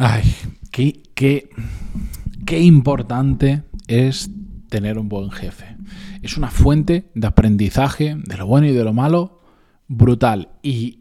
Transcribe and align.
Ay, 0.00 0.32
qué, 0.70 1.02
qué, 1.14 1.50
qué 2.46 2.60
importante 2.60 3.64
es 3.88 4.30
tener 4.68 4.96
un 4.96 5.08
buen 5.08 5.32
jefe. 5.32 5.76
Es 6.22 6.36
una 6.36 6.52
fuente 6.52 7.10
de 7.14 7.26
aprendizaje 7.26 8.14
de 8.16 8.36
lo 8.36 8.46
bueno 8.46 8.68
y 8.68 8.72
de 8.72 8.84
lo 8.84 8.92
malo 8.92 9.40
brutal. 9.88 10.50
Y 10.62 11.00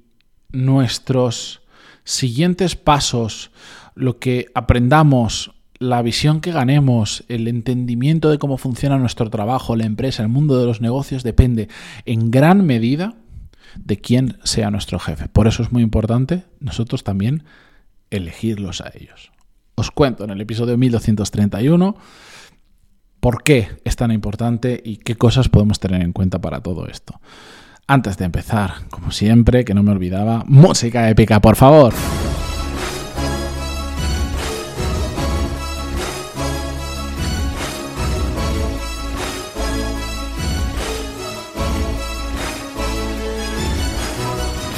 nuestros 0.51 1.61
siguientes 2.05 2.75
pasos, 2.75 3.51
lo 3.93 4.17
que 4.17 4.47
aprendamos, 4.55 5.51
la 5.77 6.01
visión 6.01 6.41
que 6.41 6.51
ganemos, 6.51 7.23
el 7.27 7.47
entendimiento 7.47 8.31
de 8.31 8.39
cómo 8.39 8.57
funciona 8.57 8.97
nuestro 8.97 9.29
trabajo, 9.29 9.75
la 9.75 9.85
empresa, 9.85 10.23
el 10.23 10.29
mundo 10.29 10.59
de 10.59 10.65
los 10.65 10.81
negocios, 10.81 11.21
depende 11.21 11.69
en 12.05 12.31
gran 12.31 12.65
medida 12.65 13.13
de 13.75 13.97
quién 13.97 14.39
sea 14.43 14.71
nuestro 14.71 14.97
jefe. 14.97 15.27
Por 15.27 15.47
eso 15.47 15.61
es 15.61 15.71
muy 15.71 15.83
importante 15.83 16.45
nosotros 16.59 17.03
también 17.03 17.43
elegirlos 18.09 18.81
a 18.81 18.91
ellos. 18.93 19.31
Os 19.75 19.91
cuento 19.91 20.23
en 20.23 20.31
el 20.31 20.41
episodio 20.41 20.77
1231 20.77 21.95
por 23.19 23.43
qué 23.43 23.69
es 23.83 23.95
tan 23.95 24.11
importante 24.11 24.81
y 24.83 24.97
qué 24.97 25.15
cosas 25.15 25.49
podemos 25.49 25.79
tener 25.79 26.01
en 26.01 26.13
cuenta 26.13 26.39
para 26.39 26.61
todo 26.61 26.87
esto. 26.87 27.19
Antes 27.87 28.17
de 28.17 28.25
empezar, 28.25 28.87
como 28.89 29.11
siempre, 29.11 29.63
que 29.63 29.73
no 29.73 29.83
me 29.83 29.91
olvidaba, 29.91 30.43
música 30.47 31.09
épica, 31.09 31.39
por 31.39 31.55
favor. 31.55 31.93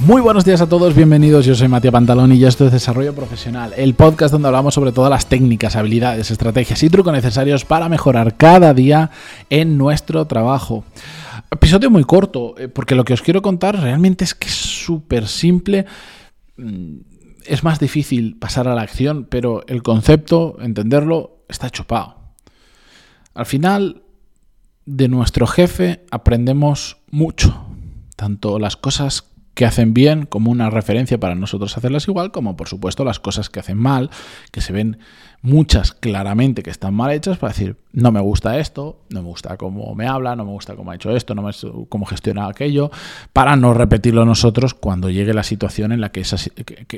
Muy 0.10 0.24
buenos 0.24 0.44
días 0.44 0.60
a 0.60 0.68
todos, 0.68 0.96
bienvenidos. 0.96 1.46
Yo 1.46 1.54
soy 1.54 1.68
Matías 1.68 1.92
Pantalón 1.92 2.32
y 2.32 2.44
esto 2.44 2.66
es 2.66 2.72
Desarrollo 2.72 3.14
Profesional, 3.14 3.74
el 3.78 3.94
podcast 3.94 4.32
donde 4.32 4.48
hablamos 4.48 4.74
sobre 4.74 4.92
todas 4.92 5.12
las 5.12 5.28
técnicas, 5.28 5.76
habilidades, 5.76 6.32
estrategias 6.32 6.82
y 6.82 6.90
trucos 6.90 7.14
necesarios 7.14 7.64
para 7.64 7.90
mejorar 7.90 8.36
cada 8.36 8.74
día 8.74 9.12
en 9.52 9.78
nuestro 9.78 10.26
trabajo. 10.26 10.84
Episodio 11.52 11.92
muy 11.92 12.06
corto, 12.06 12.56
eh, 12.58 12.70
porque 12.70 12.96
lo 12.96 13.06
que 13.06 13.14
os 13.14 13.22
quiero 13.22 13.44
contar 13.44 13.80
realmente 13.80 14.24
es 14.24 14.34
que 14.34 14.48
es 14.48 14.56
súper 14.56 15.28
simple. 15.28 15.86
Mm, 16.58 17.02
es 17.46 17.64
más 17.64 17.80
difícil 17.80 18.36
pasar 18.36 18.68
a 18.68 18.74
la 18.74 18.82
acción, 18.82 19.28
pero 19.30 19.64
el 19.68 19.84
concepto, 19.84 20.58
entenderlo, 20.60 21.44
está 21.48 21.70
chupado. 21.70 22.16
Al 23.36 23.46
final, 23.46 24.02
de 24.88 25.08
nuestro 25.08 25.46
jefe 25.46 26.04
aprendemos 26.10 26.98
mucho, 27.12 27.68
tanto 28.16 28.58
las 28.58 28.76
cosas 28.76 29.30
que 29.54 29.66
hacen 29.66 29.94
bien 29.94 30.26
como 30.26 30.52
una 30.52 30.70
referencia 30.70 31.20
para 31.20 31.36
nosotros 31.36 31.78
hacerlas 31.78 32.08
igual, 32.08 32.32
como 32.32 32.56
por 32.56 32.68
supuesto 32.68 33.04
las 33.04 33.20
cosas 33.20 33.50
que 33.50 33.60
hacen 33.60 33.78
mal, 33.78 34.10
que 34.52 34.62
se 34.62 34.74
ven 34.74 35.00
muchas 35.42 35.94
claramente 35.94 36.64
que 36.64 36.70
están 36.70 36.94
mal 36.94 37.12
hechas 37.12 37.38
para 37.38 37.54
decir, 37.54 37.78
no 37.94 38.12
me 38.12 38.20
gusta 38.20 38.60
esto, 38.60 39.02
no 39.10 39.22
me 39.22 39.28
gusta 39.28 39.58
cómo 39.58 39.96
me 39.96 40.08
habla, 40.08 40.36
no 40.36 40.46
me 40.46 40.52
gusta 40.52 40.76
cómo 40.76 40.92
ha 40.92 40.96
hecho 40.96 41.16
esto, 41.16 41.36
no 41.36 41.42
me 41.42 41.52
cómo 41.88 42.06
gestiona 42.06 42.48
aquello, 42.48 42.92
para 43.34 43.56
no 43.56 43.74
repetirlo 43.74 44.26
nosotros 44.26 44.74
cuando 44.74 45.10
llegue 45.10 45.34
la 45.34 45.44
situación 45.44 45.92
en 45.92 46.02
la 46.02 46.12
que, 46.12 46.24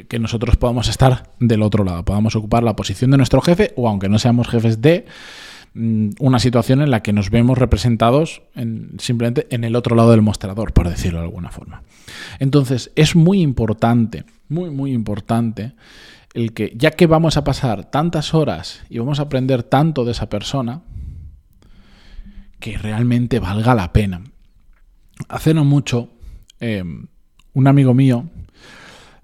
que 0.08 0.20
nosotros 0.20 0.58
podamos 0.58 0.88
estar 0.88 1.32
del 1.40 1.62
otro 1.62 1.84
lado, 1.84 2.04
podamos 2.04 2.36
ocupar 2.36 2.64
la 2.64 2.76
posición 2.76 3.12
de 3.12 3.18
nuestro 3.18 3.42
jefe 3.42 3.74
o 3.76 3.88
aunque 3.88 4.10
no 4.10 4.20
seamos 4.20 4.48
jefes 4.48 4.82
de 4.82 5.06
una 5.74 6.40
situación 6.40 6.82
en 6.82 6.92
la 6.92 7.02
que 7.02 7.14
nos 7.14 7.30
vemos 7.30 7.58
representados 7.58 8.42
simplemente 8.98 9.48
en 9.52 9.64
el 9.64 9.76
otro 9.76 9.96
lado 9.96 10.12
del 10.12 10.22
mostrador, 10.22 10.74
por 10.74 10.90
decirlo 10.90 11.20
de 11.20 11.26
alguna 11.26 11.50
forma. 11.50 11.84
Entonces, 12.40 12.92
es 12.96 13.16
muy 13.16 13.42
importante, 13.42 14.26
muy, 14.50 14.70
muy 14.70 14.92
importante, 14.92 15.74
el 16.34 16.54
que 16.54 16.74
ya 16.76 16.92
que 16.92 17.08
vamos 17.08 17.38
a 17.38 17.44
pasar 17.44 17.90
tantas 17.90 18.34
horas 18.34 18.84
y 18.90 19.00
vamos 19.00 19.20
a 19.20 19.24
aprender 19.24 19.64
tanto 19.64 20.04
de 20.04 20.12
esa 20.12 20.30
persona, 20.30 20.82
que 22.60 22.78
realmente 22.78 23.40
valga 23.40 23.74
la 23.74 23.92
pena. 23.92 24.22
Hace 25.28 25.54
no 25.54 25.66
mucho, 25.66 26.10
em, 26.60 27.08
un 27.54 27.68
amigo 27.68 27.94
mío 27.94 28.30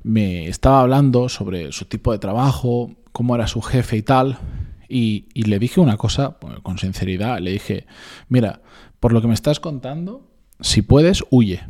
me 0.04 0.48
estaba 0.48 0.82
hablando 0.82 1.30
sobre 1.30 1.72
su 1.72 1.86
tipo 1.86 2.12
de 2.12 2.20
trabajo, 2.20 2.96
cómo 3.12 3.36
era 3.36 3.48
su 3.48 3.62
jefe 3.62 3.98
y 3.98 4.02
tal, 4.02 4.40
y, 4.90 5.26
le 5.36 5.60
dije 5.60 5.80
una 5.80 5.98
cosa 5.98 6.40
pues, 6.40 6.60
con 6.62 6.78
sinceridad, 6.78 7.40
le 7.40 7.52
dije, 7.52 7.86
mira, 8.30 8.62
por 9.00 9.14
lo 9.14 9.22
que 9.22 9.28
me 9.28 9.34
estás 9.34 9.60
contando, 9.60 10.28
si 10.60 10.82
puedes, 10.82 11.24
huye. 11.30 11.62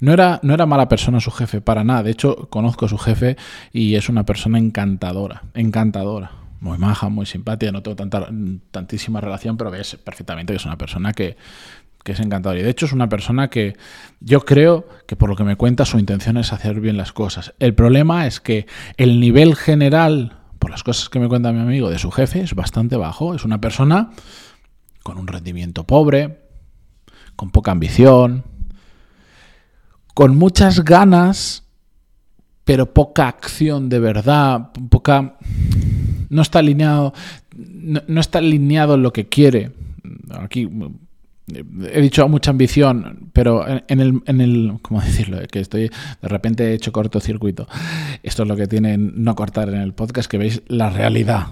No 0.00 0.12
era, 0.12 0.40
no 0.42 0.54
era 0.54 0.66
mala 0.66 0.88
persona 0.88 1.20
su 1.20 1.30
jefe, 1.30 1.60
para 1.60 1.84
nada. 1.84 2.02
De 2.02 2.10
hecho, 2.10 2.48
conozco 2.50 2.86
a 2.86 2.88
su 2.88 2.98
jefe 2.98 3.36
y 3.72 3.94
es 3.94 4.08
una 4.08 4.24
persona 4.24 4.58
encantadora, 4.58 5.44
encantadora. 5.54 6.32
Muy 6.60 6.78
maja, 6.78 7.08
muy 7.08 7.26
simpática, 7.26 7.72
no 7.72 7.82
tengo 7.82 7.96
tanta, 7.96 8.28
tantísima 8.70 9.20
relación, 9.20 9.56
pero 9.56 9.70
ves 9.70 9.96
perfectamente 9.96 10.52
que 10.52 10.56
es 10.56 10.64
una 10.64 10.78
persona 10.78 11.12
que, 11.12 11.36
que 12.02 12.12
es 12.12 12.20
encantadora. 12.20 12.60
Y 12.60 12.62
de 12.62 12.70
hecho 12.70 12.86
es 12.86 12.92
una 12.92 13.08
persona 13.08 13.48
que 13.48 13.76
yo 14.20 14.44
creo 14.44 14.86
que 15.06 15.16
por 15.16 15.28
lo 15.28 15.36
que 15.36 15.44
me 15.44 15.56
cuenta 15.56 15.84
su 15.84 15.98
intención 15.98 16.36
es 16.36 16.52
hacer 16.52 16.80
bien 16.80 16.96
las 16.96 17.12
cosas. 17.12 17.54
El 17.58 17.74
problema 17.74 18.26
es 18.26 18.40
que 18.40 18.66
el 18.96 19.20
nivel 19.20 19.56
general 19.56 20.43
por 20.58 20.70
las 20.70 20.82
cosas 20.82 21.08
que 21.08 21.18
me 21.18 21.28
cuenta 21.28 21.52
mi 21.52 21.60
amigo 21.60 21.90
de 21.90 21.98
su 21.98 22.10
jefe, 22.10 22.40
es 22.40 22.54
bastante 22.54 22.96
bajo. 22.96 23.34
Es 23.34 23.44
una 23.44 23.60
persona 23.60 24.10
con 25.02 25.18
un 25.18 25.26
rendimiento 25.26 25.84
pobre, 25.84 26.40
con 27.36 27.50
poca 27.50 27.72
ambición, 27.72 28.44
con 30.14 30.36
muchas 30.36 30.84
ganas, 30.84 31.64
pero 32.64 32.92
poca 32.92 33.28
acción 33.28 33.88
de 33.88 34.00
verdad, 34.00 34.70
poca... 34.88 35.36
No 36.30 36.42
está 36.42 36.60
alineado, 36.60 37.12
no 37.54 38.20
está 38.20 38.38
alineado 38.38 38.94
en 38.94 39.02
lo 39.02 39.12
que 39.12 39.28
quiere. 39.28 39.72
Aquí 40.30 40.68
he 41.46 42.00
dicho 42.00 42.28
mucha 42.28 42.50
ambición, 42.50 43.30
pero 43.32 43.66
en 43.68 44.00
el, 44.00 44.22
en 44.26 44.40
el, 44.40 44.78
¿cómo 44.82 45.00
decirlo? 45.00 45.38
Que 45.50 45.60
estoy, 45.60 45.90
de 46.22 46.28
repente 46.28 46.64
he 46.64 46.74
hecho 46.74 46.92
cortocircuito. 46.92 47.68
Esto 48.22 48.42
es 48.42 48.48
lo 48.48 48.56
que 48.56 48.66
tiene 48.66 48.96
no 48.96 49.34
cortar 49.34 49.68
en 49.68 49.80
el 49.80 49.92
podcast, 49.92 50.30
que 50.30 50.38
veis 50.38 50.62
la 50.68 50.90
realidad. 50.90 51.48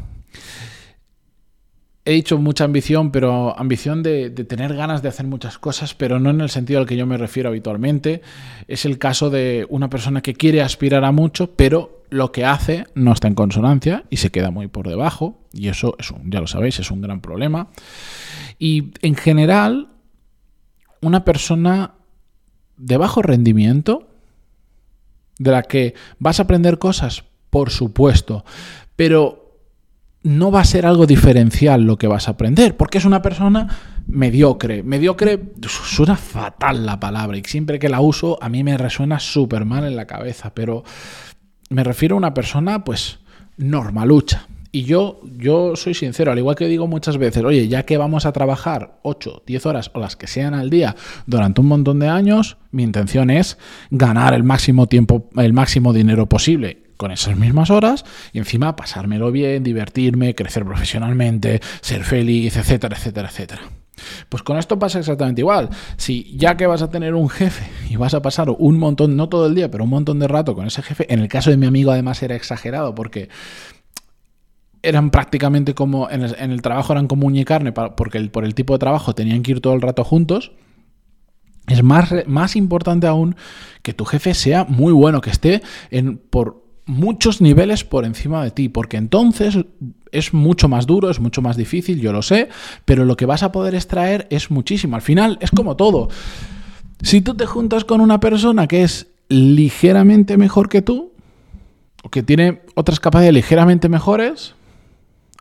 He 2.05 2.11
dicho 2.13 2.37
mucha 2.37 2.65
ambición, 2.65 3.13
pero 3.13 3.57
ambición 3.57 4.03
de, 4.03 4.31
tener 4.31 4.75
ganas 4.75 5.03
de 5.03 5.09
hacer 5.09 5.25
muchas 5.25 5.59
cosas, 5.59 5.95
pero 5.95 6.19
no 6.19 6.31
en 6.31 6.41
el 6.41 6.51
sentido 6.51 6.81
al 6.81 6.87
que 6.87 6.97
yo 6.97 7.07
me 7.07 7.17
refiero 7.17 7.49
habitualmente. 7.49 8.23
Es 8.67 8.85
el 8.85 8.99
caso 8.99 9.31
de 9.31 9.67
una 9.69 9.89
persona 9.89 10.21
que 10.21 10.35
quiere 10.35 10.63
aspirar 10.63 11.05
a 11.05 11.13
mucho, 11.13 11.53
pero 11.55 12.03
lo 12.11 12.33
que 12.33 12.45
hace 12.45 12.87
no 12.97 13.13
está 13.13 13.29
en 13.29 13.37
consonancia 13.37 14.05
y 14.11 14.17
se 14.17 14.31
queda 14.31 14.51
muy 14.51 14.67
por 14.67 14.89
debajo. 14.89 15.39
Y 15.53 15.69
eso, 15.69 15.95
es 15.97 16.11
un, 16.11 16.29
ya 16.29 16.41
lo 16.41 16.49
sabéis, 16.49 16.81
es 16.81 16.91
un 16.91 17.03
gran 17.03 17.21
problema. 17.21 17.69
Y 18.59 18.91
en 19.03 19.15
general, 19.15 19.91
una 21.01 21.25
persona 21.25 21.95
de 22.79 22.97
bajo 22.97 23.23
rendimiento, 23.23 24.09
de 25.39 25.53
la 25.53 25.63
que 25.63 25.95
vas 26.19 26.41
a 26.41 26.45
aprender 26.45 26.79
cosas, 26.81 27.23
por 27.49 27.71
supuesto, 27.71 28.45
pero 28.97 29.42
no 30.23 30.51
va 30.51 30.61
a 30.61 30.65
ser 30.65 30.87
algo 30.87 31.07
diferencial 31.07 31.83
lo 31.83 31.99
que 31.99 32.07
vas 32.07 32.29
a 32.29 32.33
aprender, 32.33 32.77
porque 32.77 32.99
es 32.99 33.05
una 33.05 33.23
persona 33.23 33.69
mediocre. 34.07 34.83
Mediocre 34.83 35.41
suena 35.67 36.17
fatal 36.17 36.87
la 36.87 37.01
palabra 37.01 37.37
y 37.37 37.43
siempre 37.45 37.79
que 37.79 37.89
la 37.89 38.01
uso 38.01 38.39
a 38.43 38.49
mí 38.49 38.63
me 38.63 38.79
resuena 38.79 39.19
súper 39.19 39.65
mal 39.65 39.85
en 39.85 39.97
la 39.97 40.07
cabeza, 40.07 40.55
pero 40.55 40.85
me 41.71 41.85
refiero 41.85 42.17
a 42.17 42.19
una 42.19 42.35
persona 42.35 42.85
pues 42.85 43.19
normalucha, 43.57 44.47
y 44.75 44.85
yo, 44.85 45.21
yo 45.37 45.77
soy 45.77 45.93
sincero, 45.93 46.33
al 46.33 46.39
igual 46.39 46.57
que 46.57 46.67
digo 46.67 46.87
muchas 46.87 47.19
veces, 47.19 47.45
oye, 47.45 47.69
ya 47.69 47.85
que 47.85 47.99
vamos 47.99 48.25
a 48.25 48.33
trabajar 48.33 48.99
8, 49.03 49.43
10 49.47 49.67
horas 49.67 49.91
o 49.93 50.01
las 50.01 50.17
que 50.17 50.27
sean 50.27 50.55
al 50.55 50.71
día 50.71 50.97
durante 51.27 51.61
un 51.61 51.67
montón 51.67 51.99
de 51.99 52.09
años, 52.09 52.57
mi 52.71 52.83
intención 52.83 53.29
es 53.29 53.59
ganar 53.91 54.33
el 54.33 54.45
máximo 54.45 54.87
tiempo, 54.87 55.29
el 55.37 55.53
máximo 55.53 55.93
dinero 55.93 56.27
posible 56.27 56.82
con 56.97 57.11
esas 57.11 57.37
mismas 57.37 57.71
horas 57.71 58.05
y 58.33 58.39
encima 58.39 58.77
pasármelo 58.77 59.33
bien, 59.33 59.63
divertirme, 59.63 60.35
crecer 60.35 60.65
profesionalmente, 60.65 61.61
ser 61.81 62.05
feliz, 62.05 62.57
etcétera, 62.57 62.97
etcétera, 62.97 63.29
etcétera. 63.29 63.63
Pues 64.29 64.43
con 64.43 64.59
esto 64.59 64.79
pasa 64.79 64.99
exactamente 64.99 65.41
igual. 65.41 65.69
Si 65.97 66.37
ya 66.37 66.57
que 66.57 66.67
vas 66.67 66.83
a 66.83 66.91
tener 66.91 67.15
un 67.15 67.29
jefe 67.29 67.65
y 67.89 67.97
vas 67.97 68.15
a 68.15 68.23
pasar 68.23 68.51
un 68.51 68.79
montón, 68.79 69.17
no 69.17 69.29
todo 69.29 69.47
el 69.47 69.55
día, 69.55 69.71
pero 69.71 69.85
un 69.85 69.91
montón 69.91 70.19
de 70.19 70.29
rato 70.29 70.55
con 70.55 70.67
ese 70.67 70.83
jefe, 70.83 71.13
en 71.13 71.21
el 71.21 71.29
caso 71.29 71.51
de 71.51 71.57
mi 71.57 71.67
amigo 71.67 71.91
además 71.91 72.23
era 72.23 72.35
exagerado 72.35 72.95
porque 72.95 73.29
eran 74.83 75.11
prácticamente 75.11 75.75
como, 75.75 76.11
en 76.11 76.23
el, 76.23 76.63
trabajo 76.63 76.93
eran 76.93 77.07
como 77.07 77.27
uña 77.27 77.43
y 77.43 77.45
carne, 77.45 77.73
porque 77.73 78.21
por 78.23 78.45
el 78.45 78.55
tipo 78.55 78.73
de 78.73 78.81
trabajo 78.81 79.15
tenían 79.15 79.43
que 79.43 79.53
ir 79.53 79.61
todo 79.61 79.75
el 79.75 79.83
rato 79.83 80.03
juntos. 80.03 80.53
Es 81.69 81.85
más, 81.85 82.13
más 82.27 82.57
importante 82.57 83.07
aún 83.07 83.37
que 83.83 83.95
tu 83.95 84.05
jefe 84.05 84.35
sea 84.35 84.65
muy 84.65 84.93
bueno, 84.93 85.21
que 85.21 85.31
esté 85.31 85.63
en, 85.91 86.19
por 86.19 86.62
muchos 86.87 87.41
niveles 87.41 87.85
por 87.85 88.05
encima 88.05 88.43
de 88.43 88.51
ti, 88.51 88.69
porque 88.69 88.97
entonces 88.97 89.59
es 90.11 90.35
mucho 90.35 90.69
más 90.69 90.87
duro, 90.87 91.11
es 91.11 91.21
mucho 91.21 91.43
más 91.43 91.57
difícil, 91.57 92.01
yo 92.01 92.13
lo 92.13 92.23
sé, 92.23 92.49
pero 92.85 93.05
lo 93.05 93.17
que 93.17 93.27
vas 93.27 93.43
a 93.43 93.53
poder 93.53 93.75
extraer 93.75 94.27
es 94.31 94.51
muchísimo. 94.51 94.97
Al 94.97 95.03
final 95.03 95.39
es 95.41 95.51
como 95.51 95.77
todo. 95.77 96.09
Si 97.03 97.21
tú 97.21 97.35
te 97.35 97.47
juntas 97.47 97.85
con 97.85 98.01
una 98.01 98.21
persona 98.21 98.67
que 98.67 98.83
es 98.83 99.09
ligeramente 99.29 100.37
mejor 100.37 100.69
que 100.69 100.83
tú, 100.83 101.13
o 102.03 102.11
que 102.11 102.23
tiene 102.23 102.63
otras 102.75 103.01
capacidades 103.01 103.35
ligeramente 103.35 103.89
mejores, 103.89 104.55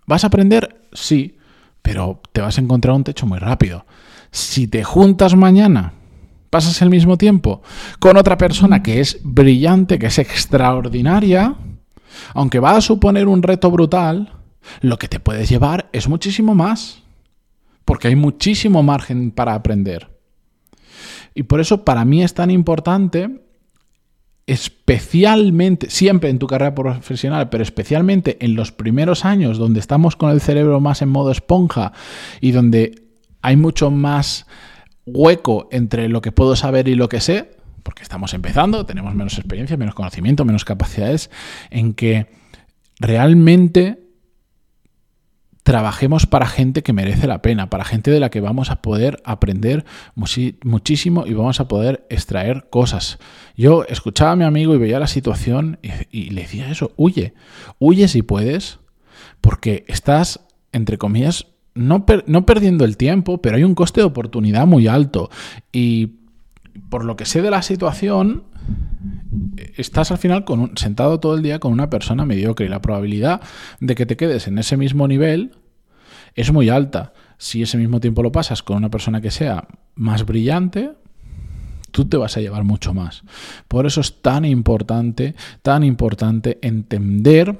¿vas 0.05 0.23
a 0.23 0.27
aprender? 0.27 0.81
Sí, 0.93 1.37
pero 1.81 2.21
te 2.31 2.41
vas 2.41 2.57
a 2.57 2.61
encontrar 2.61 2.95
un 2.95 3.03
techo 3.03 3.25
muy 3.25 3.39
rápido. 3.39 3.85
Si 4.31 4.67
te 4.67 4.83
juntas 4.83 5.35
mañana, 5.35 5.93
pasas 6.51 6.81
el 6.83 6.91
mismo 6.91 7.17
tiempo 7.17 7.63
con 7.99 8.17
otra 8.17 8.37
persona 8.37 8.83
que 8.83 8.99
es 8.99 9.19
brillante, 9.23 9.97
que 9.97 10.07
es 10.07 10.19
extraordinaria, 10.19 11.55
aunque 12.35 12.59
va 12.59 12.75
a 12.75 12.81
suponer 12.81 13.27
un 13.27 13.41
reto 13.41 13.71
brutal, 13.71 14.33
lo 14.81 14.99
que 14.99 15.07
te 15.07 15.19
puedes 15.19 15.49
llevar 15.49 15.89
es 15.93 16.07
muchísimo 16.07 16.53
más, 16.53 17.01
porque 17.85 18.09
hay 18.09 18.15
muchísimo 18.15 18.83
margen 18.83 19.31
para 19.31 19.55
aprender. 19.55 20.09
Y 21.33 21.43
por 21.43 21.61
eso 21.61 21.85
para 21.85 22.03
mí 22.03 22.21
es 22.21 22.33
tan 22.33 22.51
importante, 22.51 23.41
especialmente, 24.45 25.89
siempre 25.89 26.29
en 26.29 26.37
tu 26.37 26.47
carrera 26.47 26.75
profesional, 26.75 27.49
pero 27.49 27.63
especialmente 27.63 28.37
en 28.41 28.55
los 28.55 28.73
primeros 28.73 29.23
años 29.23 29.57
donde 29.57 29.79
estamos 29.79 30.17
con 30.17 30.31
el 30.31 30.41
cerebro 30.41 30.81
más 30.81 31.01
en 31.01 31.09
modo 31.09 31.31
esponja 31.31 31.93
y 32.41 32.51
donde 32.51 33.07
hay 33.41 33.55
mucho 33.55 33.89
más 33.89 34.45
hueco 35.05 35.67
entre 35.71 36.09
lo 36.09 36.21
que 36.21 36.31
puedo 36.31 36.55
saber 36.55 36.87
y 36.87 36.95
lo 36.95 37.09
que 37.09 37.21
sé, 37.21 37.51
porque 37.83 38.03
estamos 38.03 38.33
empezando, 38.33 38.85
tenemos 38.85 39.15
menos 39.15 39.37
experiencia, 39.37 39.77
menos 39.77 39.95
conocimiento, 39.95 40.45
menos 40.45 40.65
capacidades, 40.65 41.29
en 41.69 41.93
que 41.93 42.27
realmente 42.99 44.01
trabajemos 45.63 46.25
para 46.25 46.47
gente 46.47 46.83
que 46.83 46.93
merece 46.93 47.27
la 47.27 47.41
pena, 47.41 47.69
para 47.69 47.85
gente 47.85 48.11
de 48.11 48.19
la 48.19 48.29
que 48.29 48.41
vamos 48.41 48.71
a 48.71 48.81
poder 48.81 49.21
aprender 49.25 49.85
muchísimo 50.15 51.25
y 51.27 51.33
vamos 51.33 51.59
a 51.59 51.67
poder 51.67 52.05
extraer 52.09 52.67
cosas. 52.69 53.19
Yo 53.55 53.85
escuchaba 53.85 54.31
a 54.31 54.35
mi 54.35 54.43
amigo 54.43 54.73
y 54.73 54.79
veía 54.79 54.99
la 54.99 55.07
situación 55.07 55.79
y, 56.11 56.31
le 56.31 56.41
decía 56.41 56.69
eso, 56.71 56.93
huye, 56.97 57.33
huye 57.79 58.07
si 58.07 58.21
puedes, 58.21 58.79
porque 59.39 59.85
estás, 59.87 60.41
entre 60.71 60.97
comillas, 60.97 61.47
no, 61.73 62.05
no 62.27 62.45
perdiendo 62.45 62.85
el 62.85 62.97
tiempo, 62.97 63.41
pero 63.41 63.57
hay 63.57 63.63
un 63.63 63.75
coste 63.75 64.01
de 64.01 64.05
oportunidad 64.05 64.65
muy 64.67 64.87
alto. 64.87 65.29
Y 65.71 66.17
por 66.89 67.05
lo 67.05 67.15
que 67.15 67.25
sé 67.25 67.41
de 67.41 67.51
la 67.51 67.61
situación, 67.61 68.43
estás 69.75 70.11
al 70.11 70.17
final 70.17 70.45
con 70.45 70.77
sentado 70.77 71.19
todo 71.19 71.35
el 71.35 71.43
día 71.43 71.59
con 71.59 71.71
una 71.71 71.89
persona 71.89 72.25
mediocre 72.25 72.65
y 72.65 72.69
la 72.69 72.81
probabilidad 72.81 73.41
de 73.79 73.95
que 73.95 74.05
te 74.05 74.17
quedes 74.17 74.47
en 74.47 74.57
ese 74.57 74.77
mismo 74.77 75.07
nivel 75.07 75.51
es 76.35 76.51
muy 76.51 76.69
alta. 76.69 77.13
Si 77.37 77.61
ese 77.61 77.77
mismo 77.77 77.99
tiempo 77.99 78.23
lo 78.23 78.31
pasas 78.31 78.63
con 78.63 78.77
una 78.77 78.89
persona 78.89 79.21
que 79.21 79.31
sea 79.31 79.67
más 79.95 80.25
brillante, 80.25 80.91
tú 81.91 82.05
te 82.05 82.17
vas 82.17 82.37
a 82.37 82.41
llevar 82.41 82.63
mucho 82.63 82.93
más. 82.93 83.23
Por 83.67 83.85
eso 83.85 84.01
es 84.01 84.21
tan 84.21 84.45
importante, 84.45 85.35
tan 85.61 85.83
importante 85.83 86.59
entender 86.61 87.57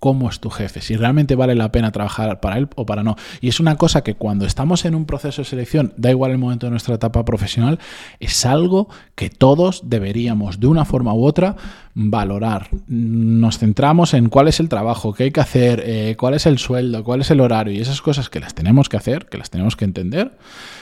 cómo 0.00 0.30
es 0.30 0.40
tu 0.40 0.50
jefe, 0.50 0.80
si 0.80 0.96
realmente 0.96 1.36
vale 1.36 1.54
la 1.54 1.70
pena 1.70 1.92
trabajar 1.92 2.40
para 2.40 2.56
él 2.56 2.68
o 2.74 2.86
para 2.86 3.02
no. 3.04 3.16
Y 3.40 3.48
es 3.48 3.60
una 3.60 3.76
cosa 3.76 4.02
que 4.02 4.14
cuando 4.14 4.46
estamos 4.46 4.84
en 4.86 4.94
un 4.94 5.04
proceso 5.04 5.42
de 5.42 5.48
selección, 5.48 5.92
da 5.98 6.10
igual 6.10 6.32
el 6.32 6.38
momento 6.38 6.66
de 6.66 6.70
nuestra 6.70 6.94
etapa 6.94 7.24
profesional, 7.24 7.78
es 8.18 8.46
algo 8.46 8.88
que 9.14 9.28
todos 9.28 9.82
deberíamos 9.84 10.58
de 10.58 10.66
una 10.66 10.86
forma 10.86 11.12
u 11.12 11.24
otra 11.24 11.56
valorar. 11.94 12.68
Nos 12.86 13.58
centramos 13.58 14.14
en 14.14 14.30
cuál 14.30 14.48
es 14.48 14.58
el 14.58 14.70
trabajo, 14.70 15.12
qué 15.12 15.24
hay 15.24 15.30
que 15.32 15.40
hacer, 15.40 15.82
eh, 15.84 16.16
cuál 16.18 16.34
es 16.34 16.46
el 16.46 16.58
sueldo, 16.58 17.04
cuál 17.04 17.20
es 17.20 17.30
el 17.30 17.40
horario 17.40 17.74
y 17.74 17.80
esas 17.80 18.00
cosas 18.00 18.30
que 18.30 18.40
las 18.40 18.54
tenemos 18.54 18.88
que 18.88 18.96
hacer, 18.96 19.26
que 19.26 19.36
las 19.36 19.50
tenemos 19.50 19.76
que 19.76 19.84
entender, 19.84 20.38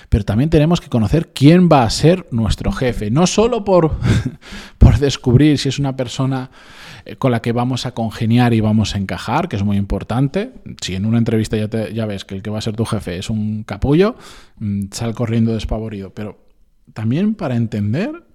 pero 0.09 0.25
también 0.25 0.49
tenemos 0.49 0.81
que 0.81 0.89
conocer 0.89 1.33
quién 1.33 1.69
va 1.69 1.83
a 1.83 1.91
ser 1.91 2.27
nuestro 2.31 2.71
jefe, 2.71 3.11
no 3.11 3.27
solo 3.27 3.65
por, 3.65 3.97
por 4.79 4.99
descubrir 4.99 5.59
si 5.59 5.69
es 5.71 5.81
una 5.81 5.97
persona 5.97 6.51
con 7.17 7.33
la 7.33 7.41
que 7.41 7.53
vamos 7.53 7.87
a 7.87 7.93
congeniar 7.93 8.55
y 8.55 8.61
vamos 8.61 8.95
a 8.95 8.99
encajar, 8.99 9.49
que 9.49 9.57
es 9.57 9.65
muy 9.65 9.77
importante. 9.77 10.53
Si 10.81 10.95
en 10.95 11.07
una 11.07 11.19
entrevista 11.19 11.57
ya, 11.57 11.89
ya 11.89 12.07
ves 12.07 12.25
que 12.25 12.35
el 12.35 12.43
que 12.43 12.51
va 12.51 12.59
a 12.59 12.63
ser 12.63 12.77
tu 12.77 12.85
jefe 12.85 13.19
es 13.19 13.31
un 13.31 13.65
capullo, 13.65 14.17
mm, 14.59 14.87
sal 14.93 15.15
corriendo 15.15 15.55
despavorido. 15.55 16.11
Pero 16.15 16.39
también 16.93 17.35
para 17.35 17.57
entender 17.57 18.29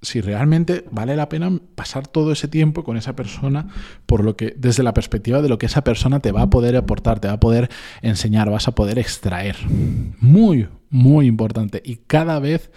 si 0.00 0.20
realmente 0.20 0.84
vale 0.90 1.16
la 1.16 1.28
pena 1.28 1.50
pasar 1.74 2.06
todo 2.06 2.32
ese 2.32 2.48
tiempo 2.48 2.84
con 2.84 2.96
esa 2.96 3.16
persona 3.16 3.66
por 4.06 4.22
lo 4.22 4.36
que 4.36 4.54
desde 4.56 4.82
la 4.82 4.94
perspectiva 4.94 5.42
de 5.42 5.48
lo 5.48 5.58
que 5.58 5.66
esa 5.66 5.82
persona 5.82 6.20
te 6.20 6.30
va 6.30 6.42
a 6.42 6.50
poder 6.50 6.76
aportar, 6.76 7.18
te 7.20 7.28
va 7.28 7.34
a 7.34 7.40
poder 7.40 7.68
enseñar, 8.02 8.50
vas 8.50 8.68
a 8.68 8.72
poder 8.72 8.98
extraer. 8.98 9.56
Muy, 10.20 10.68
muy 10.90 11.26
importante 11.26 11.82
y 11.84 11.96
cada 11.96 12.38
vez 12.38 12.70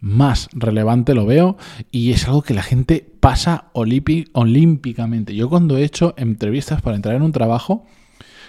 más 0.00 0.48
relevante 0.52 1.14
lo 1.14 1.26
veo 1.26 1.56
y 1.90 2.12
es 2.12 2.26
algo 2.26 2.42
que 2.42 2.54
la 2.54 2.62
gente 2.62 3.06
pasa 3.20 3.70
olímpicamente. 3.72 5.34
Yo 5.34 5.48
cuando 5.48 5.76
he 5.76 5.84
hecho 5.84 6.14
entrevistas 6.16 6.82
para 6.82 6.96
entrar 6.96 7.14
en 7.16 7.22
un 7.22 7.32
trabajo, 7.32 7.86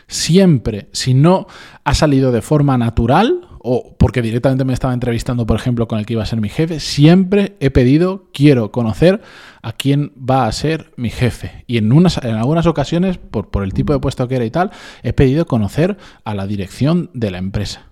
siempre, 0.08 0.90
si 0.92 1.14
no 1.14 1.48
ha 1.84 1.94
salido 1.94 2.32
de 2.32 2.42
forma 2.42 2.78
natural 2.78 3.42
o 3.60 3.96
porque 3.98 4.22
directamente 4.22 4.64
me 4.64 4.74
estaba 4.74 4.94
entrevistando, 4.94 5.46
por 5.46 5.58
ejemplo, 5.58 5.88
con 5.88 6.00
el 6.00 6.06
que 6.06 6.14
iba 6.14 6.24
a 6.24 6.28
ser 6.28 6.40
mi 6.40 6.50
jefe, 6.50 6.80
siempre 6.80 7.58
he 7.60 7.70
pedido, 7.70 8.30
quiero 8.34 8.72
conocer 8.72 9.22
a 9.62 9.74
quién 9.74 10.14
va 10.18 10.48
a 10.48 10.52
ser 10.52 10.94
mi 10.96 11.10
jefe. 11.10 11.66
Y 11.68 11.78
en, 11.78 11.92
unas, 11.92 12.24
en 12.24 12.36
algunas 12.36 12.66
ocasiones, 12.66 13.18
por, 13.18 13.50
por 13.50 13.64
el 13.64 13.74
tipo 13.74 13.92
de 13.92 14.00
puesto 14.00 14.28
que 14.28 14.36
era 14.36 14.46
y 14.46 14.52
tal, 14.52 14.72
he 15.04 15.12
pedido 15.12 15.46
conocer 15.46 15.98
a 16.24 16.34
la 16.34 16.48
dirección 16.48 17.10
de 17.14 17.32
la 17.32 17.40
empresa. 17.40 17.88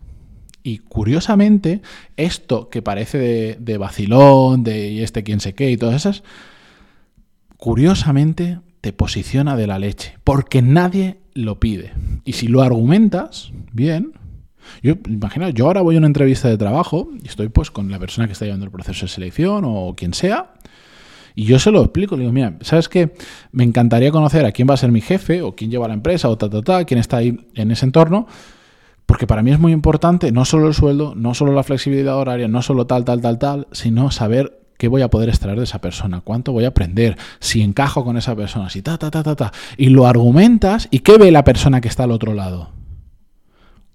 Y 0.65 0.79
curiosamente, 0.79 1.83
esto 2.17 2.69
que 2.69 2.81
parece 2.81 3.19
de, 3.19 3.57
de 3.59 3.77
vacilón, 3.77 4.63
de 4.63 5.03
este 5.03 5.21
quién 5.21 5.39
sé 5.39 5.53
qué 5.53 5.69
y 5.69 5.77
todas 5.77 5.95
esas, 5.95 6.23
curiosamente 7.57 8.57
te 8.81 8.91
posiciona 8.91 9.55
de 9.55 9.67
la 9.67 9.77
leche, 9.77 10.17
porque 10.23 10.63
nadie 10.63 11.19
lo 11.35 11.59
pide. 11.59 11.93
Y 12.23 12.33
si 12.33 12.47
lo 12.47 12.63
argumentas, 12.63 13.51
bien. 13.73 14.13
Yo 14.81 14.95
imagino, 15.07 15.47
yo 15.49 15.67
ahora 15.67 15.81
voy 15.81 15.93
a 15.93 15.97
una 15.99 16.07
entrevista 16.07 16.49
de 16.49 16.57
trabajo 16.57 17.11
y 17.23 17.27
estoy 17.27 17.49
pues 17.49 17.69
con 17.69 17.91
la 17.91 17.99
persona 17.99 18.25
que 18.25 18.33
está 18.33 18.45
llevando 18.45 18.65
el 18.65 18.71
proceso 18.71 19.05
de 19.05 19.11
selección 19.11 19.65
o 19.67 19.93
quien 19.95 20.15
sea. 20.15 20.53
Y 21.35 21.45
yo 21.45 21.59
se 21.59 21.69
lo 21.69 21.83
explico, 21.83 22.15
le 22.15 22.21
digo, 22.21 22.33
mira, 22.33 22.57
¿sabes 22.61 22.89
qué? 22.89 23.13
Me 23.51 23.63
encantaría 23.63 24.09
conocer 24.09 24.47
a 24.47 24.51
quién 24.51 24.67
va 24.67 24.73
a 24.73 24.77
ser 24.77 24.91
mi 24.91 25.01
jefe 25.01 25.43
o 25.43 25.55
quién 25.55 25.69
lleva 25.69 25.87
la 25.87 25.93
empresa 25.93 26.27
o 26.27 26.39
ta, 26.39 26.49
ta, 26.49 26.63
ta, 26.63 26.85
quién 26.85 26.99
está 26.99 27.17
ahí 27.17 27.45
en 27.53 27.69
ese 27.69 27.85
entorno, 27.85 28.25
porque 29.05 29.27
para 29.27 29.43
mí 29.43 29.51
es 29.51 29.59
muy 29.59 29.71
importante 29.71 30.31
no 30.31 30.45
solo 30.45 30.67
el 30.67 30.73
sueldo, 30.73 31.13
no 31.15 31.33
solo 31.33 31.53
la 31.53 31.63
flexibilidad 31.63 32.15
horaria, 32.15 32.47
no 32.47 32.61
solo 32.61 32.87
tal, 32.87 33.05
tal, 33.05 33.21
tal, 33.21 33.37
tal, 33.37 33.67
sino 33.71 34.11
saber 34.11 34.61
qué 34.77 34.87
voy 34.87 35.01
a 35.01 35.09
poder 35.09 35.29
extraer 35.29 35.57
de 35.57 35.63
esa 35.63 35.79
persona, 35.79 36.21
cuánto 36.21 36.51
voy 36.51 36.65
a 36.65 36.69
aprender, 36.69 37.17
si 37.39 37.61
encajo 37.61 38.03
con 38.03 38.17
esa 38.17 38.35
persona, 38.35 38.69
si 38.69 38.81
ta, 38.81 38.97
ta, 38.97 39.11
ta, 39.11 39.23
ta, 39.23 39.35
ta. 39.35 39.51
Y 39.77 39.89
lo 39.89 40.07
argumentas 40.07 40.87
y 40.91 40.99
qué 40.99 41.17
ve 41.17 41.31
la 41.31 41.43
persona 41.43 41.81
que 41.81 41.87
está 41.87 42.03
al 42.03 42.11
otro 42.11 42.33
lado. 42.33 42.71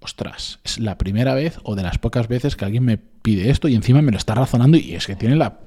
Ostras, 0.00 0.61
es 0.64 0.79
la 0.79 0.97
primera 0.97 1.35
vez 1.35 1.59
o 1.62 1.75
de 1.75 1.83
las 1.83 1.99
pocas 1.99 2.26
veces 2.26 2.57
que 2.57 2.64
alguien 2.64 2.85
me 2.85 2.97
pide 2.97 3.50
esto 3.50 3.69
y 3.69 3.75
encima 3.75 4.00
me 4.00 4.12
lo 4.12 4.17
está 4.17 4.35
razonando 4.35 4.79
y 4.79 4.95
es 4.95 5.07
que 5.07 5.17
tiene 5.17 5.37
la 5.37 5.59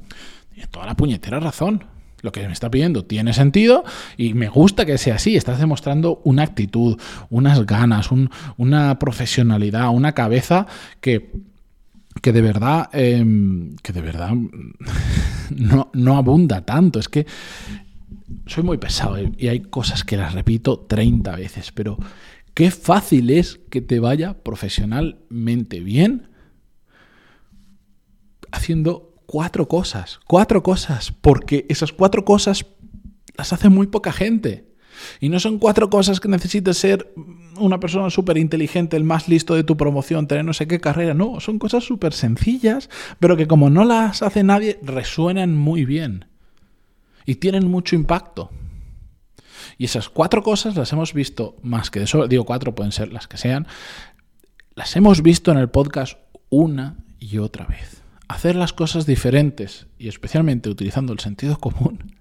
tiene 0.52 0.68
toda 0.68 0.88
la 0.88 0.96
puñetera 0.96 1.40
razón 1.40 1.84
lo 2.24 2.32
que 2.32 2.48
me 2.48 2.54
está 2.54 2.72
pidiendo 2.72 3.06
tiene 3.06 3.34
sentido 3.34 3.84
y 4.18 4.34
me 4.34 4.48
gusta 4.48 4.86
que 4.86 4.98
sea 4.98 5.16
así. 5.16 5.36
Estás 5.36 5.60
demostrando 5.60 6.22
una 6.24 6.44
actitud, 6.44 7.00
unas 7.30 7.66
ganas, 7.66 8.10
una 8.58 8.98
profesionalidad, 8.98 9.90
una 9.90 10.14
cabeza 10.14 10.66
que, 11.02 11.32
que 12.22 12.32
de 12.32 12.42
verdad, 12.42 12.90
em, 12.94 13.76
que 13.84 13.92
de 13.92 14.02
verdad 14.02 14.32
no, 15.56 15.92
no 15.94 16.18
abunda 16.18 16.62
tanto. 16.62 16.98
Es 16.98 17.10
que 17.10 17.28
soy 18.46 18.64
muy 18.64 18.78
pesado 18.78 19.18
y 19.38 19.50
hay 19.50 19.60
cosas 19.60 20.06
que 20.06 20.16
las 20.16 20.34
repito 20.34 20.80
30 20.80 21.36
veces, 21.36 21.74
pero 21.74 21.98
qué 22.54 22.72
fácil 22.72 23.32
es 23.32 23.60
que 23.70 23.82
te 23.82 24.00
vaya 24.00 24.42
profesionalmente 24.44 25.82
bien 25.82 26.30
haciendo 28.50 29.13
cuatro 29.34 29.68
cosas, 29.68 30.20
cuatro 30.28 30.62
cosas, 30.62 31.12
porque 31.12 31.66
esas 31.68 31.92
cuatro 31.92 32.24
cosas 32.24 32.68
las 33.36 33.52
hace 33.52 33.68
muy 33.68 33.88
poca 33.88 34.12
gente. 34.12 34.76
Y 35.20 35.30
no 35.30 35.40
son 35.40 35.58
cuatro 35.58 35.90
cosas 35.90 36.20
que 36.20 36.28
necesites 36.28 36.78
ser 36.78 37.12
una 37.58 37.80
persona 37.80 38.12
súper 38.12 38.38
inteligente, 38.38 38.96
el 38.96 39.04
más 39.04 39.28
listo 39.28 39.56
de 39.56 39.64
tu 39.64 39.76
promoción, 39.76 40.28
tener 40.28 40.46
no 40.46 40.54
sé 40.54 40.68
qué 40.68 40.80
carrera. 40.80 41.16
No, 41.16 41.40
son 41.40 41.58
cosas 41.58 41.84
súper 41.84 42.14
sencillas, 42.14 42.92
pero 43.18 43.36
que 43.36 43.48
como 43.48 43.72
no 43.72 43.86
las 43.86 44.22
hace 44.22 44.44
nadie, 44.44 44.78
resuenan 44.84 45.58
muy 45.58 45.84
bien. 45.84 46.26
Y 47.26 47.36
tienen 47.36 47.68
mucho 47.68 47.96
impacto. 47.96 48.52
Y 49.80 49.86
esas 49.86 50.10
cuatro 50.10 50.44
cosas 50.44 50.76
las 50.76 50.94
hemos 50.94 51.12
visto 51.12 51.58
más 51.64 51.90
que 51.90 51.98
de 51.98 52.06
eso, 52.06 52.28
digo 52.28 52.46
cuatro, 52.46 52.76
pueden 52.76 52.92
ser 52.92 53.12
las 53.12 53.28
que 53.28 53.38
sean, 53.38 53.66
las 54.76 54.96
hemos 54.96 55.24
visto 55.24 55.52
en 55.52 55.58
el 55.58 55.72
podcast 55.72 56.20
una 56.52 56.98
y 57.18 57.40
otra 57.40 57.66
vez 57.66 58.03
hacer 58.28 58.56
las 58.56 58.74
cosas 58.74 59.06
diferentes 59.06 59.88
y 59.98 60.08
especialmente 60.08 60.70
utilizando 60.70 61.14
el 61.14 61.20
sentido 61.20 61.58
común 61.58 62.14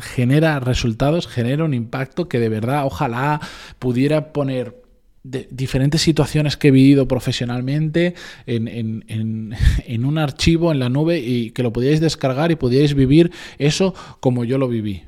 genera 0.00 0.60
resultados, 0.60 1.26
genera 1.26 1.64
un 1.64 1.74
impacto 1.74 2.28
que 2.28 2.38
de 2.38 2.48
verdad 2.48 2.86
ojalá 2.86 3.40
pudiera 3.78 4.32
poner 4.32 4.82
de 5.24 5.48
diferentes 5.50 6.00
situaciones 6.00 6.56
que 6.56 6.68
he 6.68 6.70
vivido 6.70 7.06
profesionalmente 7.08 8.14
en, 8.46 8.68
en, 8.68 10.04
un 10.04 10.18
archivo 10.18 10.72
en 10.72 10.78
la 10.78 10.88
nube 10.88 11.18
y 11.18 11.50
que 11.50 11.62
lo 11.62 11.72
podíais 11.72 12.00
descargar 12.00 12.50
y 12.50 12.56
podíais 12.56 12.94
vivir 12.94 13.30
eso 13.58 13.94
como 14.20 14.44
yo 14.44 14.58
lo 14.58 14.68
viví. 14.68 15.04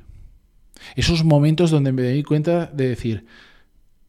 Esos 0.97 1.25
momentos 1.25 1.71
donde 1.71 1.93
me 1.93 2.03
di 2.03 2.23
cuenta 2.23 2.67
de 2.67 2.89
decir, 2.89 3.27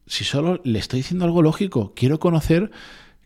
si 0.06 0.24
solo 0.24 0.60
le 0.64 0.78
estoy 0.78 0.98
diciendo 1.00 1.24
algo 1.24 1.42
lógico, 1.42 1.92
quiero 1.94 2.18
conocer, 2.18 2.70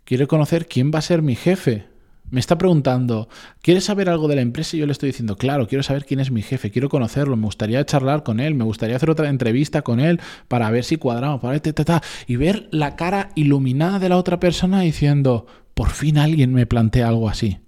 quiero 0.07 0.29
conocer 0.29 0.67
quién 0.67 0.91
va 0.95 1.01
a 1.01 1.03
ser 1.03 1.21
mi 1.21 1.35
jefe. 1.35 1.85
Me 2.31 2.41
está 2.41 2.57
preguntando, 2.59 3.29
¿quieres 3.61 3.85
saber 3.85 4.09
algo 4.09 4.27
de 4.27 4.37
la 4.37 4.41
empresa? 4.41 4.77
Y 4.77 4.81
yo 4.81 4.87
le 4.87 4.93
estoy 4.93 5.11
diciendo, 5.11 5.37
claro, 5.37 5.69
quiero 5.69 5.83
saber 5.83 6.05
quién 6.07 6.19
es 6.19 6.31
mi 6.31 6.43
jefe, 6.43 6.71
quiero 6.71 6.89
conocerlo, 6.89 7.37
me 7.37 7.45
gustaría 7.45 7.85
charlar 7.85 8.23
con 8.23 8.41
él, 8.41 8.55
me 8.55 8.65
gustaría 8.65 8.97
hacer 8.97 9.11
otra 9.11 9.29
entrevista 9.29 9.83
con 9.83 10.01
él 10.01 10.21
para 10.49 10.71
ver 10.71 10.83
si 10.83 10.97
cuadramos, 10.97 11.41
para 11.41 11.61
ta, 11.61 12.03
y 12.27 12.37
ver 12.37 12.69
la 12.73 12.97
cara 12.97 13.31
iluminada 13.37 13.99
de 13.99 14.09
la 14.09 14.17
otra 14.17 14.41
persona 14.41 14.81
diciendo, 14.81 15.47
por 15.75 15.91
fin 15.91 16.19
alguien 16.19 16.53
me 16.53 16.67
plantea 16.67 17.09
algo 17.09 17.29
así. 17.29 17.59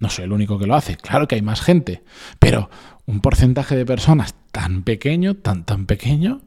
No 0.00 0.10
soy 0.10 0.24
el 0.24 0.32
único 0.32 0.58
que 0.58 0.66
lo 0.66 0.74
hace, 0.74 0.96
claro 0.96 1.28
que 1.28 1.34
hay 1.34 1.42
más 1.42 1.62
gente, 1.62 2.02
pero 2.38 2.68
un 3.06 3.20
porcentaje 3.20 3.74
de 3.74 3.86
personas 3.86 4.34
tan 4.52 4.82
pequeño, 4.82 5.34
tan, 5.34 5.64
tan 5.64 5.86
pequeño, 5.86 6.42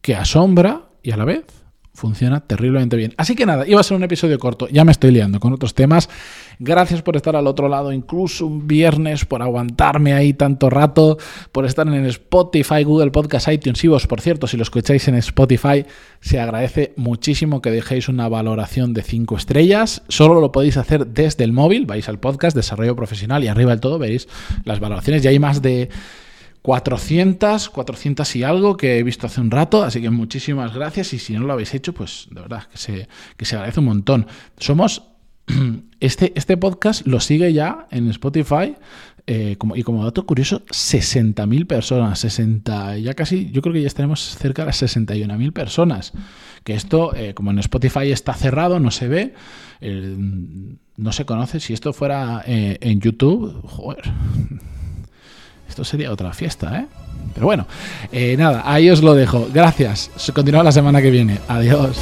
que 0.00 0.14
asombra 0.14 0.82
y 1.02 1.10
a 1.10 1.16
la 1.16 1.24
vez 1.24 1.63
funciona 1.94 2.40
terriblemente 2.40 2.96
bien. 2.96 3.14
Así 3.16 3.36
que 3.36 3.46
nada, 3.46 3.66
iba 3.66 3.80
a 3.80 3.84
ser 3.84 3.96
un 3.96 4.02
episodio 4.02 4.38
corto, 4.38 4.68
ya 4.68 4.84
me 4.84 4.92
estoy 4.92 5.12
liando 5.12 5.38
con 5.38 5.52
otros 5.52 5.74
temas. 5.74 6.10
Gracias 6.58 7.02
por 7.02 7.16
estar 7.16 7.36
al 7.36 7.46
otro 7.46 7.68
lado, 7.68 7.92
incluso 7.92 8.46
un 8.46 8.66
viernes, 8.66 9.24
por 9.24 9.42
aguantarme 9.42 10.12
ahí 10.12 10.34
tanto 10.34 10.70
rato, 10.70 11.18
por 11.52 11.64
estar 11.64 11.86
en 11.86 12.04
Spotify, 12.06 12.82
Google 12.82 13.12
Podcast, 13.12 13.48
iTunes 13.48 13.82
y 13.84 13.88
vos, 13.88 14.06
por 14.06 14.20
cierto, 14.20 14.46
si 14.46 14.56
lo 14.56 14.64
escucháis 14.64 15.06
en 15.08 15.14
Spotify, 15.16 15.86
se 16.20 16.40
agradece 16.40 16.92
muchísimo 16.96 17.62
que 17.62 17.70
dejéis 17.70 18.08
una 18.08 18.28
valoración 18.28 18.92
de 18.92 19.02
5 19.02 19.36
estrellas. 19.36 20.02
Solo 20.08 20.40
lo 20.40 20.52
podéis 20.52 20.76
hacer 20.76 21.06
desde 21.06 21.44
el 21.44 21.52
móvil, 21.52 21.86
vais 21.86 22.08
al 22.08 22.18
podcast, 22.18 22.56
desarrollo 22.56 22.96
profesional 22.96 23.44
y 23.44 23.48
arriba 23.48 23.70
del 23.70 23.80
todo 23.80 23.98
veis 23.98 24.28
las 24.64 24.80
valoraciones. 24.80 25.22
Ya 25.22 25.30
hay 25.30 25.38
más 25.38 25.62
de 25.62 25.90
400, 26.64 27.68
400 27.68 28.36
y 28.36 28.42
algo 28.42 28.78
que 28.78 28.98
he 28.98 29.02
visto 29.02 29.26
hace 29.26 29.38
un 29.38 29.50
rato, 29.50 29.82
así 29.82 30.00
que 30.00 30.08
muchísimas 30.08 30.72
gracias 30.72 31.12
y 31.12 31.18
si 31.18 31.34
no 31.34 31.40
lo 31.40 31.52
habéis 31.52 31.74
hecho, 31.74 31.92
pues 31.92 32.26
de 32.30 32.40
verdad 32.40 32.62
que 32.72 32.78
se, 32.78 33.08
que 33.36 33.44
se 33.44 33.56
agradece 33.56 33.80
un 33.80 33.86
montón. 33.86 34.26
Somos, 34.56 35.02
este, 36.00 36.32
este 36.36 36.56
podcast 36.56 37.06
lo 37.06 37.20
sigue 37.20 37.52
ya 37.52 37.86
en 37.90 38.08
Spotify 38.08 38.76
eh, 39.26 39.58
y 39.74 39.82
como 39.82 40.04
dato 40.04 40.24
curioso, 40.24 40.64
60.000 40.64 41.66
personas, 41.66 42.18
60, 42.20 42.96
ya 42.96 43.12
casi, 43.12 43.50
yo 43.50 43.60
creo 43.60 43.74
que 43.74 43.82
ya 43.82 43.86
estaremos 43.86 44.20
cerca 44.38 44.62
de 44.62 44.66
las 44.68 44.82
61.000 44.82 45.52
personas. 45.52 46.14
Que 46.64 46.72
esto, 46.72 47.14
eh, 47.14 47.34
como 47.34 47.50
en 47.50 47.58
Spotify 47.58 48.10
está 48.10 48.32
cerrado, 48.32 48.80
no 48.80 48.90
se 48.90 49.08
ve, 49.08 49.34
no 50.96 51.12
se 51.12 51.26
conoce. 51.26 51.60
Si 51.60 51.74
esto 51.74 51.92
fuera 51.92 52.42
eh, 52.46 52.78
en 52.80 53.00
YouTube, 53.00 53.60
joder 53.64 54.02
esto 55.74 55.82
sería 55.82 56.12
otra 56.12 56.32
fiesta, 56.32 56.78
¿eh? 56.78 56.86
Pero 57.34 57.46
bueno, 57.46 57.66
eh, 58.12 58.36
nada, 58.38 58.62
ahí 58.64 58.88
os 58.90 59.02
lo 59.02 59.12
dejo. 59.12 59.48
Gracias. 59.52 60.08
Continúa 60.32 60.62
la 60.62 60.70
semana 60.70 61.02
que 61.02 61.10
viene. 61.10 61.40
Adiós. 61.48 61.98